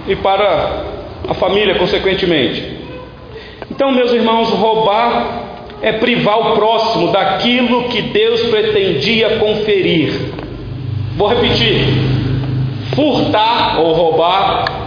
[0.08, 0.84] e para
[1.28, 2.78] a família, consequentemente.
[3.70, 5.48] Então, meus irmãos, roubar
[5.82, 10.12] é privar o próximo daquilo que Deus pretendia conferir.
[11.16, 11.86] Vou repetir:
[12.94, 14.79] furtar ou roubar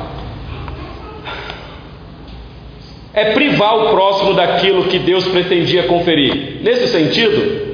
[3.13, 6.60] é privar o próximo daquilo que Deus pretendia conferir.
[6.62, 7.73] Nesse sentido,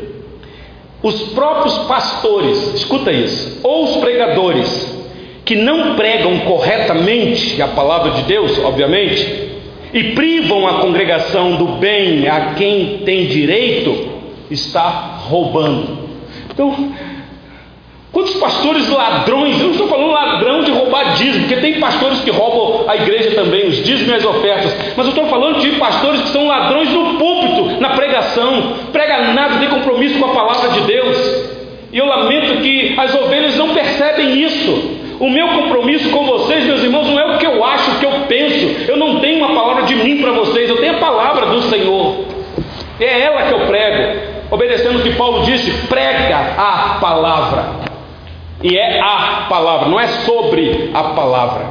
[1.02, 4.99] os próprios pastores, escuta isso, ou os pregadores,
[5.45, 9.49] que não pregam corretamente a palavra de Deus, obviamente,
[9.93, 14.10] e privam a congregação do bem a quem tem direito,
[14.52, 16.10] está roubando.
[16.52, 16.91] Então,
[18.12, 22.32] Quantos pastores ladrões, eu não estou falando ladrão de roubar dízimo, porque tem pastores que
[22.32, 26.22] roubam a igreja também, os dízimos e as ofertas, mas eu estou falando de pastores
[26.22, 30.82] que são ladrões no púlpito, na pregação, prega nada, tem compromisso com a palavra de
[30.82, 31.50] Deus.
[31.91, 34.98] E eu lamento que as ovelhas não percebem isso.
[35.19, 38.06] O meu compromisso com vocês, meus irmãos, não é o que eu acho, o que
[38.06, 38.89] eu penso.
[38.89, 42.26] Eu não tenho uma palavra de mim para vocês, eu tenho a palavra do Senhor.
[43.00, 44.19] É ela que eu prego,
[44.52, 47.88] obedecendo o que Paulo disse: prega a palavra.
[48.62, 51.65] E é a palavra, não é sobre a palavra.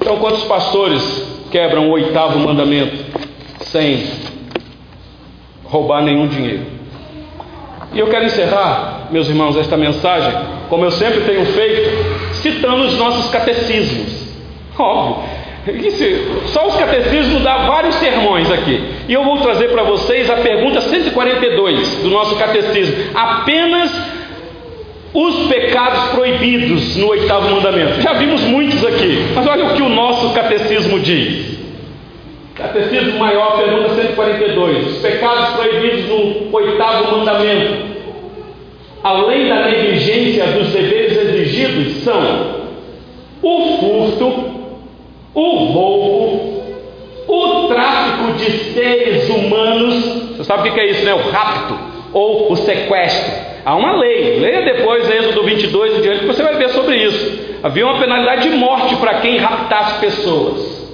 [0.00, 1.02] Então, quantos pastores
[1.50, 2.96] quebram o oitavo mandamento
[3.60, 4.06] sem
[5.64, 6.66] roubar nenhum dinheiro?
[7.92, 10.32] E eu quero encerrar meus irmãos, esta mensagem,
[10.68, 14.28] como eu sempre tenho feito, citando os nossos catecismos.
[14.78, 15.38] Óbvio.
[16.46, 18.82] Só os catecismos dá vários sermões aqui.
[19.08, 22.96] E eu vou trazer para vocês a pergunta 142 do nosso catecismo.
[23.14, 24.17] Apenas
[25.12, 28.00] os pecados proibidos no oitavo mandamento.
[28.00, 31.58] Já vimos muitos aqui, mas olha o que o nosso catecismo diz.
[32.54, 34.86] Catecismo Maior, pergunta 142.
[34.88, 37.86] Os pecados proibidos no oitavo mandamento,
[39.02, 42.58] além da negligência dos deveres exigidos, são
[43.40, 44.44] o furto,
[45.34, 46.62] o roubo,
[47.28, 49.94] o tráfico de seres humanos.
[50.36, 51.14] Você sabe o que é isso, né?
[51.14, 51.78] O rapto
[52.12, 53.47] ou o sequestro.
[53.68, 57.58] Há uma lei, leia depois Êxodo 22 e diante, você vai ver sobre isso.
[57.62, 60.88] Havia uma penalidade de morte para quem raptasse pessoas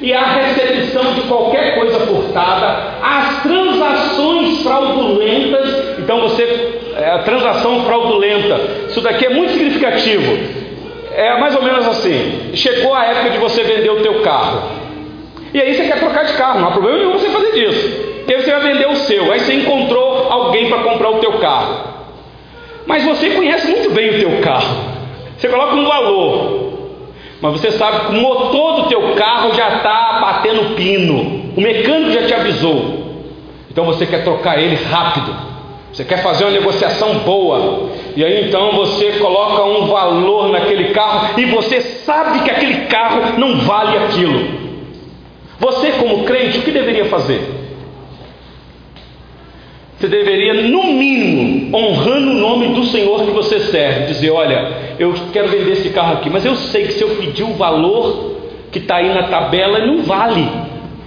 [0.00, 5.98] e a recepção de qualquer coisa furtada, as transações fraudulentas.
[5.98, 6.44] Então você,
[6.96, 10.32] é, a transação fraudulenta, isso daqui é muito significativo.
[11.12, 14.62] É mais ou menos assim: chegou a época de você vender o teu carro,
[15.52, 18.13] e aí você quer trocar de carro, não há problema nenhum você fazer isso.
[18.26, 21.32] E aí você vai vender o seu, aí você encontrou alguém para comprar o teu
[21.34, 21.94] carro.
[22.86, 24.76] Mas você conhece muito bem o teu carro.
[25.36, 26.72] Você coloca um valor,
[27.40, 31.52] mas você sabe que o motor do teu carro já está batendo pino.
[31.56, 33.04] O mecânico já te avisou.
[33.70, 35.34] Então você quer trocar ele rápido.
[35.92, 37.90] Você quer fazer uma negociação boa.
[38.16, 43.38] E aí então você coloca um valor naquele carro e você sabe que aquele carro
[43.38, 44.64] não vale aquilo.
[45.58, 47.63] Você, como crente, o que deveria fazer?
[50.04, 55.14] Você deveria, no mínimo, honrando o nome do Senhor que você serve, dizer: Olha, eu
[55.32, 58.36] quero vender esse carro aqui, mas eu sei que se eu pedir o valor
[58.70, 60.46] que está aí na tabela, não vale.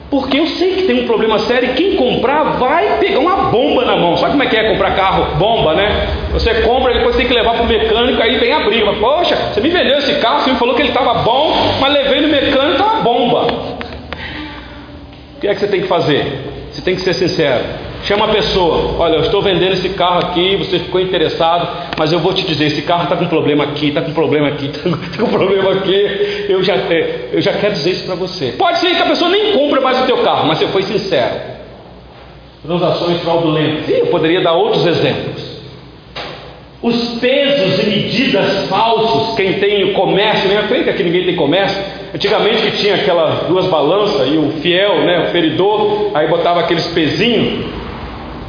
[0.10, 3.86] Porque eu sei que tem um problema sério e quem comprar vai pegar uma bomba
[3.86, 4.18] na mão.
[4.18, 5.36] Sabe como é que é comprar carro?
[5.36, 6.08] Bomba, né?
[6.34, 8.94] Você compra depois tem que levar para o mecânico, aí vem a briga.
[8.94, 12.22] Poxa, você me vendeu esse carro, você me falou que ele estava bom, mas levei
[12.22, 13.46] no mecânico uma bomba.
[15.36, 16.26] O que é que você tem que fazer?
[16.72, 17.64] Você tem que ser sincero.
[18.08, 22.20] Chama a pessoa, olha, eu estou vendendo esse carro aqui, você ficou interessado, mas eu
[22.20, 25.30] vou te dizer, esse carro está com problema aqui, está com problema aqui, está com
[25.30, 28.54] problema aqui, eu já, é, eu já quero dizer isso para você.
[28.58, 31.36] Pode ser que a pessoa nem compre mais o teu carro, mas você foi sincero.
[32.66, 33.90] Transações fraudulentas.
[33.90, 35.58] E eu poderia dar outros exemplos.
[36.82, 41.84] Os pesos e medidas falsos, quem tem o comércio, nem acredita que ninguém tem comércio.
[42.16, 46.88] Antigamente que tinha aquelas duas balanças e o fiel, né, o feridor, aí botava aqueles
[46.88, 47.77] pezinhos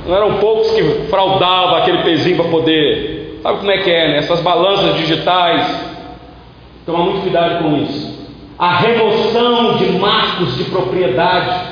[0.09, 3.41] não eram poucos que fraudavam aquele pezinho para poder.
[3.43, 4.17] Sabe como é que é, né?
[4.17, 5.85] Essas balanças digitais.
[6.87, 8.27] Toma muito cuidado com isso.
[8.59, 11.61] A remoção de marcos de propriedade.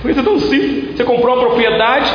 [0.00, 0.96] Coisa tão simples.
[0.96, 2.10] Você comprou a propriedade,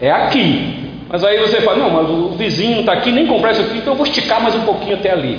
[0.00, 1.02] é aqui.
[1.10, 3.92] Mas aí você fala, não, mas o vizinho está aqui, nem comprar isso aqui, então
[3.92, 5.38] eu vou esticar mais um pouquinho até ali.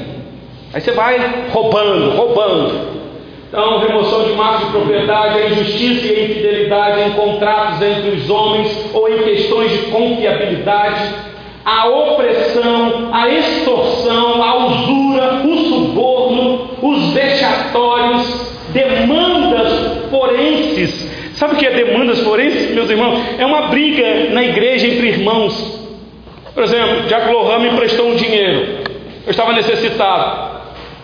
[0.74, 2.99] Aí você vai roubando, roubando.
[3.50, 8.30] Então, remoção de marcos de propriedade, a injustiça e a infidelidade em contratos entre os
[8.30, 11.16] homens ou em questões de confiabilidade,
[11.66, 21.10] a opressão, a extorsão, a usura, o suborno, os vexatórios, demandas forenses.
[21.34, 23.20] Sabe o que é demandas forenses, meus irmãos?
[23.40, 25.80] É uma briga na igreja entre irmãos.
[26.54, 28.84] Por exemplo, Jack Lohan me emprestou um dinheiro.
[29.26, 30.49] Eu estava necessitado.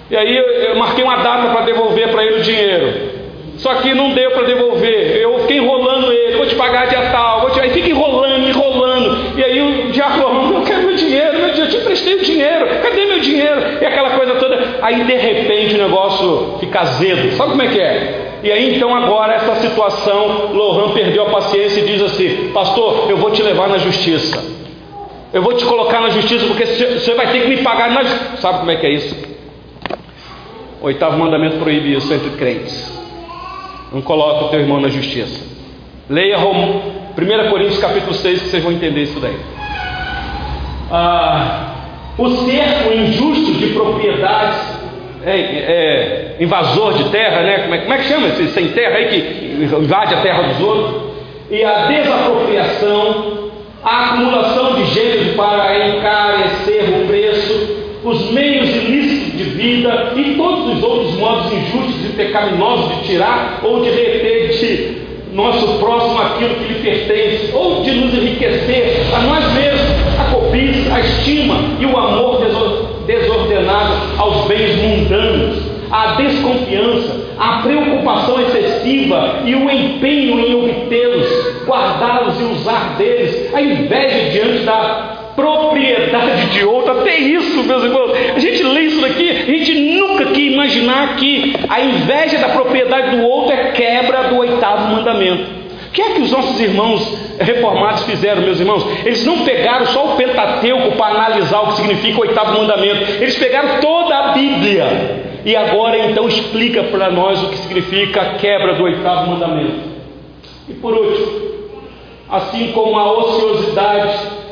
[0.10, 3.16] E aí eu marquei uma data para devolver para ele o dinheiro.
[3.58, 5.18] Só que não deu para devolver.
[5.18, 7.60] Eu fiquei enrolando ele, vou te pagar dia tal, vou te...
[7.60, 9.40] aí fica enrolando, enrolando.
[9.40, 12.68] E aí o diabo eu quero meu dinheiro, meu dinheiro, eu te emprestei o dinheiro,
[12.84, 13.62] cadê meu dinheiro?
[13.82, 14.76] E aquela coisa toda.
[14.82, 17.32] Aí de repente o negócio fica azedo.
[17.36, 18.26] Sabe como é que é?
[18.44, 23.18] E aí então agora essa situação, Lohan perdeu a paciência e diz assim, pastor, eu
[23.18, 24.44] vou te levar na justiça.
[25.34, 28.04] Eu vou te colocar na justiça porque você vai ter que me pagar na
[28.38, 29.25] Sabe como é que é isso?
[30.86, 32.96] Oitavo mandamento proíbe isso entre crentes.
[33.92, 35.44] Não coloca o teu irmão na justiça.
[36.08, 39.36] Leia 1 Coríntios capítulo 6 que vocês vão entender isso daí.
[40.92, 41.72] Ah,
[42.20, 44.60] o cerco injusto de propriedades,
[45.26, 47.60] é, é, invasor de terra, né?
[47.64, 50.62] Como é, como é que chama esse sem terra aí que invade a terra dos
[50.62, 51.02] outros?
[51.50, 53.50] E a desapropriação,
[53.84, 60.78] a acumulação de gêneros para encarecer o preço, os meios ilícitos de vida e todos
[60.78, 65.06] os outros modos injustos e pecaminosos de tirar ou de reter de
[65.36, 70.96] nosso próximo aquilo que lhe pertence, ou de nos enriquecer a nós mesmos, a cobiça,
[70.96, 72.42] a estima e o amor
[73.06, 75.58] desordenado aos bens mundanos,
[75.92, 83.62] a desconfiança, a preocupação excessiva e o empenho em obtê-los, guardá-los e usar deles, a
[83.62, 88.12] inveja diante da propriedade de outro, até isso, meus irmãos.
[88.36, 93.18] A gente lê isso daqui, a gente nunca quer imaginar que a inveja da propriedade
[93.18, 95.66] do outro é quebra do oitavo mandamento.
[95.88, 98.86] O que é que os nossos irmãos reformados fizeram, meus irmãos?
[99.06, 103.38] Eles não pegaram só o Pentateuco para analisar o que significa o oitavo mandamento, eles
[103.38, 108.74] pegaram toda a Bíblia e agora então explica para nós o que significa a quebra
[108.74, 109.96] do oitavo mandamento.
[110.68, 111.56] E por último,
[112.30, 114.45] assim como a ociosidade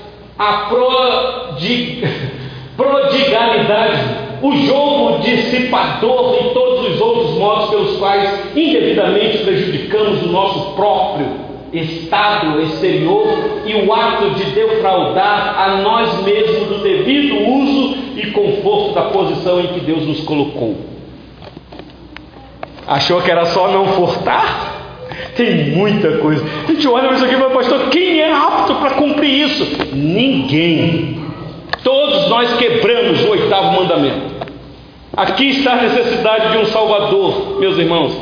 [0.50, 2.04] a prodig...
[2.76, 4.00] prodigalidade,
[4.42, 11.28] o jogo dissipador e todos os outros modos pelos quais indevidamente prejudicamos o nosso próprio
[11.72, 13.28] estado exterior
[13.66, 19.60] e o ato de defraudar a nós mesmos do devido uso e conforto da posição
[19.60, 20.76] em que Deus nos colocou.
[22.86, 24.73] Achou que era só não furtar?
[25.36, 26.44] Tem muita coisa.
[26.68, 29.66] A gente olha para isso aqui e pastor, quem é apto para cumprir isso?
[29.94, 31.24] Ninguém.
[31.84, 34.34] Todos nós quebramos o oitavo mandamento.
[35.16, 38.18] Aqui está a necessidade de um Salvador, meus irmãos.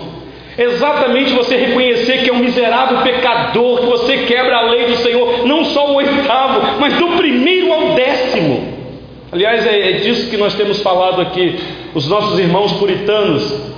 [0.58, 5.48] Exatamente você reconhecer que é um miserável pecador, que você quebra a lei do Senhor,
[5.48, 8.72] não só o oitavo, mas do primeiro ao décimo.
[9.32, 11.58] Aliás, é, é disso que nós temos falado aqui.
[11.96, 13.71] Os nossos irmãos puritanos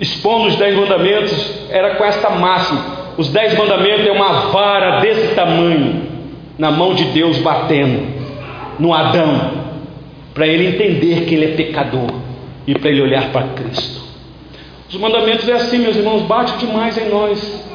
[0.00, 2.84] expondo os dez mandamentos, era com esta máxima:
[3.16, 6.06] os dez mandamentos é uma vara desse tamanho,
[6.58, 8.22] na mão de Deus batendo
[8.78, 9.50] no Adão,
[10.34, 12.10] para ele entender que ele é pecador
[12.66, 14.00] e para ele olhar para Cristo.
[14.88, 17.71] Os mandamentos é assim, meus irmãos, bate demais em nós.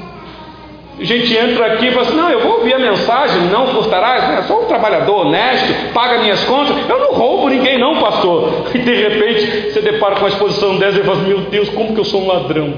[0.99, 4.43] Gente entra aqui e fala assim: não, eu vou ouvir a mensagem, não furtarás, né?
[4.47, 8.65] sou um trabalhador honesto, paga minhas contas, eu não roubo ninguém, não, pastor.
[8.73, 11.93] E de repente você depara com a exposição dessa e fala assim: meu Deus, como
[11.93, 12.73] que eu sou um ladrão?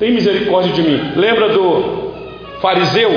[0.00, 1.12] Tem misericórdia de mim.
[1.14, 2.12] Lembra do
[2.60, 3.10] fariseu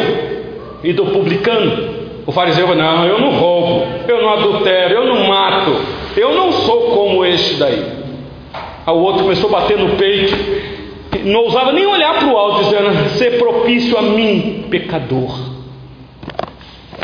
[0.84, 1.96] e do publicano?
[2.28, 5.76] O fariseu fala: não, eu não roubo, eu não adultero, eu não mato,
[6.16, 7.84] eu não sou como este daí.
[8.86, 10.75] Aí o outro começou a bater no peito
[11.24, 15.56] não ousava nem olhar para o alto, dizendo: Ser propício a mim, pecador.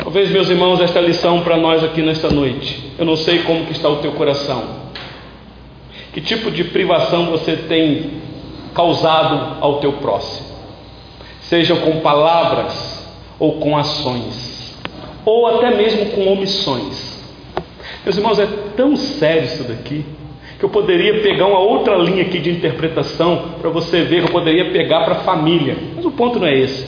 [0.02, 2.92] Talvez, meus irmãos, esta lição para nós aqui nesta noite.
[2.98, 4.82] Eu não sei como que está o teu coração.
[6.12, 8.20] Que tipo de privação você tem
[8.74, 10.48] causado ao teu próximo?
[11.40, 13.08] Sejam com palavras
[13.38, 14.78] ou com ações,
[15.24, 17.22] ou até mesmo com omissões.
[18.04, 18.46] Meus irmãos, é
[18.76, 20.04] tão sério isso daqui
[20.62, 24.32] que eu poderia pegar uma outra linha aqui de interpretação para você ver que eu
[24.32, 25.76] poderia pegar para a família.
[25.96, 26.86] Mas o ponto não é esse.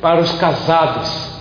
[0.00, 1.40] Para os casados,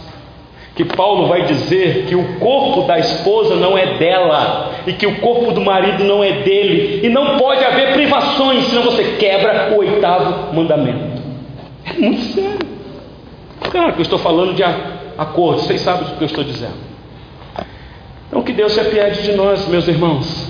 [0.76, 5.22] que Paulo vai dizer que o corpo da esposa não é dela e que o
[5.22, 9.78] corpo do marido não é dele e não pode haver privações, senão você quebra o
[9.78, 11.22] oitavo mandamento.
[11.86, 12.68] É muito sério.
[13.62, 14.64] Claro que eu estou falando de
[15.18, 16.76] acordo, vocês sabem o que eu estou dizendo.
[18.28, 20.47] Então que Deus se apiede de nós, meus irmãos.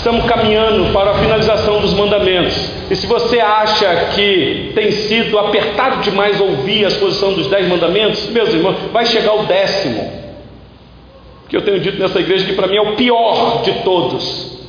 [0.00, 2.56] Estamos caminhando para a finalização dos mandamentos.
[2.90, 8.26] E se você acha que tem sido apertado demais ouvir a exposição dos dez mandamentos,
[8.30, 10.10] meus irmãos, vai chegar o décimo.
[11.50, 14.66] Que eu tenho dito nessa igreja que para mim é o pior de todos.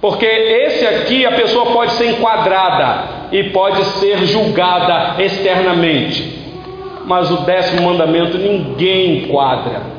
[0.00, 6.38] Porque esse aqui a pessoa pode ser enquadrada e pode ser julgada externamente.
[7.06, 9.97] Mas o décimo mandamento ninguém enquadra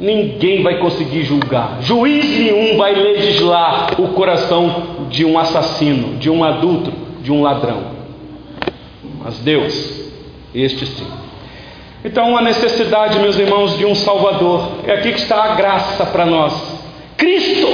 [0.00, 1.78] ninguém vai conseguir julgar.
[1.82, 6.90] Juiz nenhum vai legislar o coração de um assassino, de um adulto,
[7.20, 8.00] de um ladrão.
[9.22, 10.10] Mas Deus,
[10.54, 11.06] este sim.
[12.02, 14.70] Então, a necessidade, meus irmãos, de um Salvador.
[14.86, 16.54] É aqui que está a graça para nós.
[17.18, 17.66] Cristo,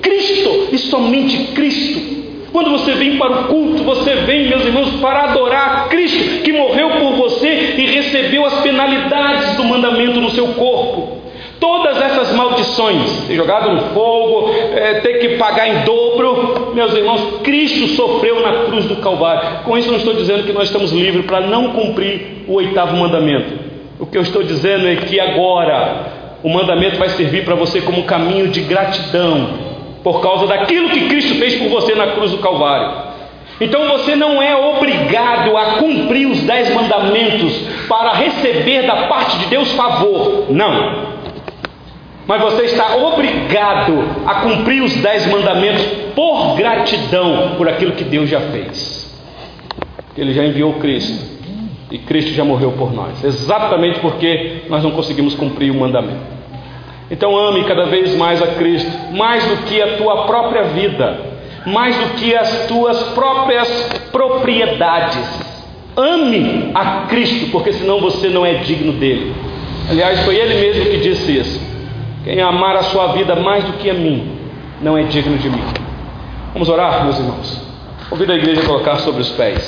[0.00, 2.14] Cristo e somente Cristo.
[2.50, 6.88] Quando você vem para o culto, você vem, meus irmãos, para adorar Cristo que morreu
[6.92, 11.23] por você e recebeu as penalidades do mandamento no seu corpo.
[11.64, 17.40] Todas essas maldições, ser jogado no fogo, é, ter que pagar em dobro, meus irmãos,
[17.42, 19.60] Cristo sofreu na cruz do Calvário.
[19.64, 23.54] Com isso, não estou dizendo que nós estamos livres para não cumprir o oitavo mandamento.
[23.98, 28.02] O que eu estou dizendo é que agora o mandamento vai servir para você como
[28.02, 29.48] caminho de gratidão,
[30.02, 33.14] por causa daquilo que Cristo fez por você na cruz do Calvário.
[33.58, 37.54] Então você não é obrigado a cumprir os dez mandamentos
[37.88, 40.44] para receber da parte de Deus favor.
[40.50, 41.13] Não
[42.26, 48.30] mas você está obrigado a cumprir os dez mandamentos por gratidão por aquilo que Deus
[48.30, 49.04] já fez.
[50.16, 51.34] Ele já enviou Cristo
[51.90, 56.34] e Cristo já morreu por nós, exatamente porque nós não conseguimos cumprir o mandamento.
[57.10, 61.20] Então ame cada vez mais a Cristo, mais do que a tua própria vida,
[61.66, 63.68] mais do que as tuas próprias
[64.10, 65.54] propriedades.
[65.96, 69.34] Ame a Cristo, porque senão você não é digno dele.
[69.90, 71.73] Aliás, foi ele mesmo que disse isso.
[72.24, 74.38] Quem amar a sua vida mais do que a mim,
[74.80, 75.62] não é digno de mim.
[76.54, 77.62] Vamos orar, meus irmãos.
[78.08, 79.62] Convido a igreja a colocar sobre os pés.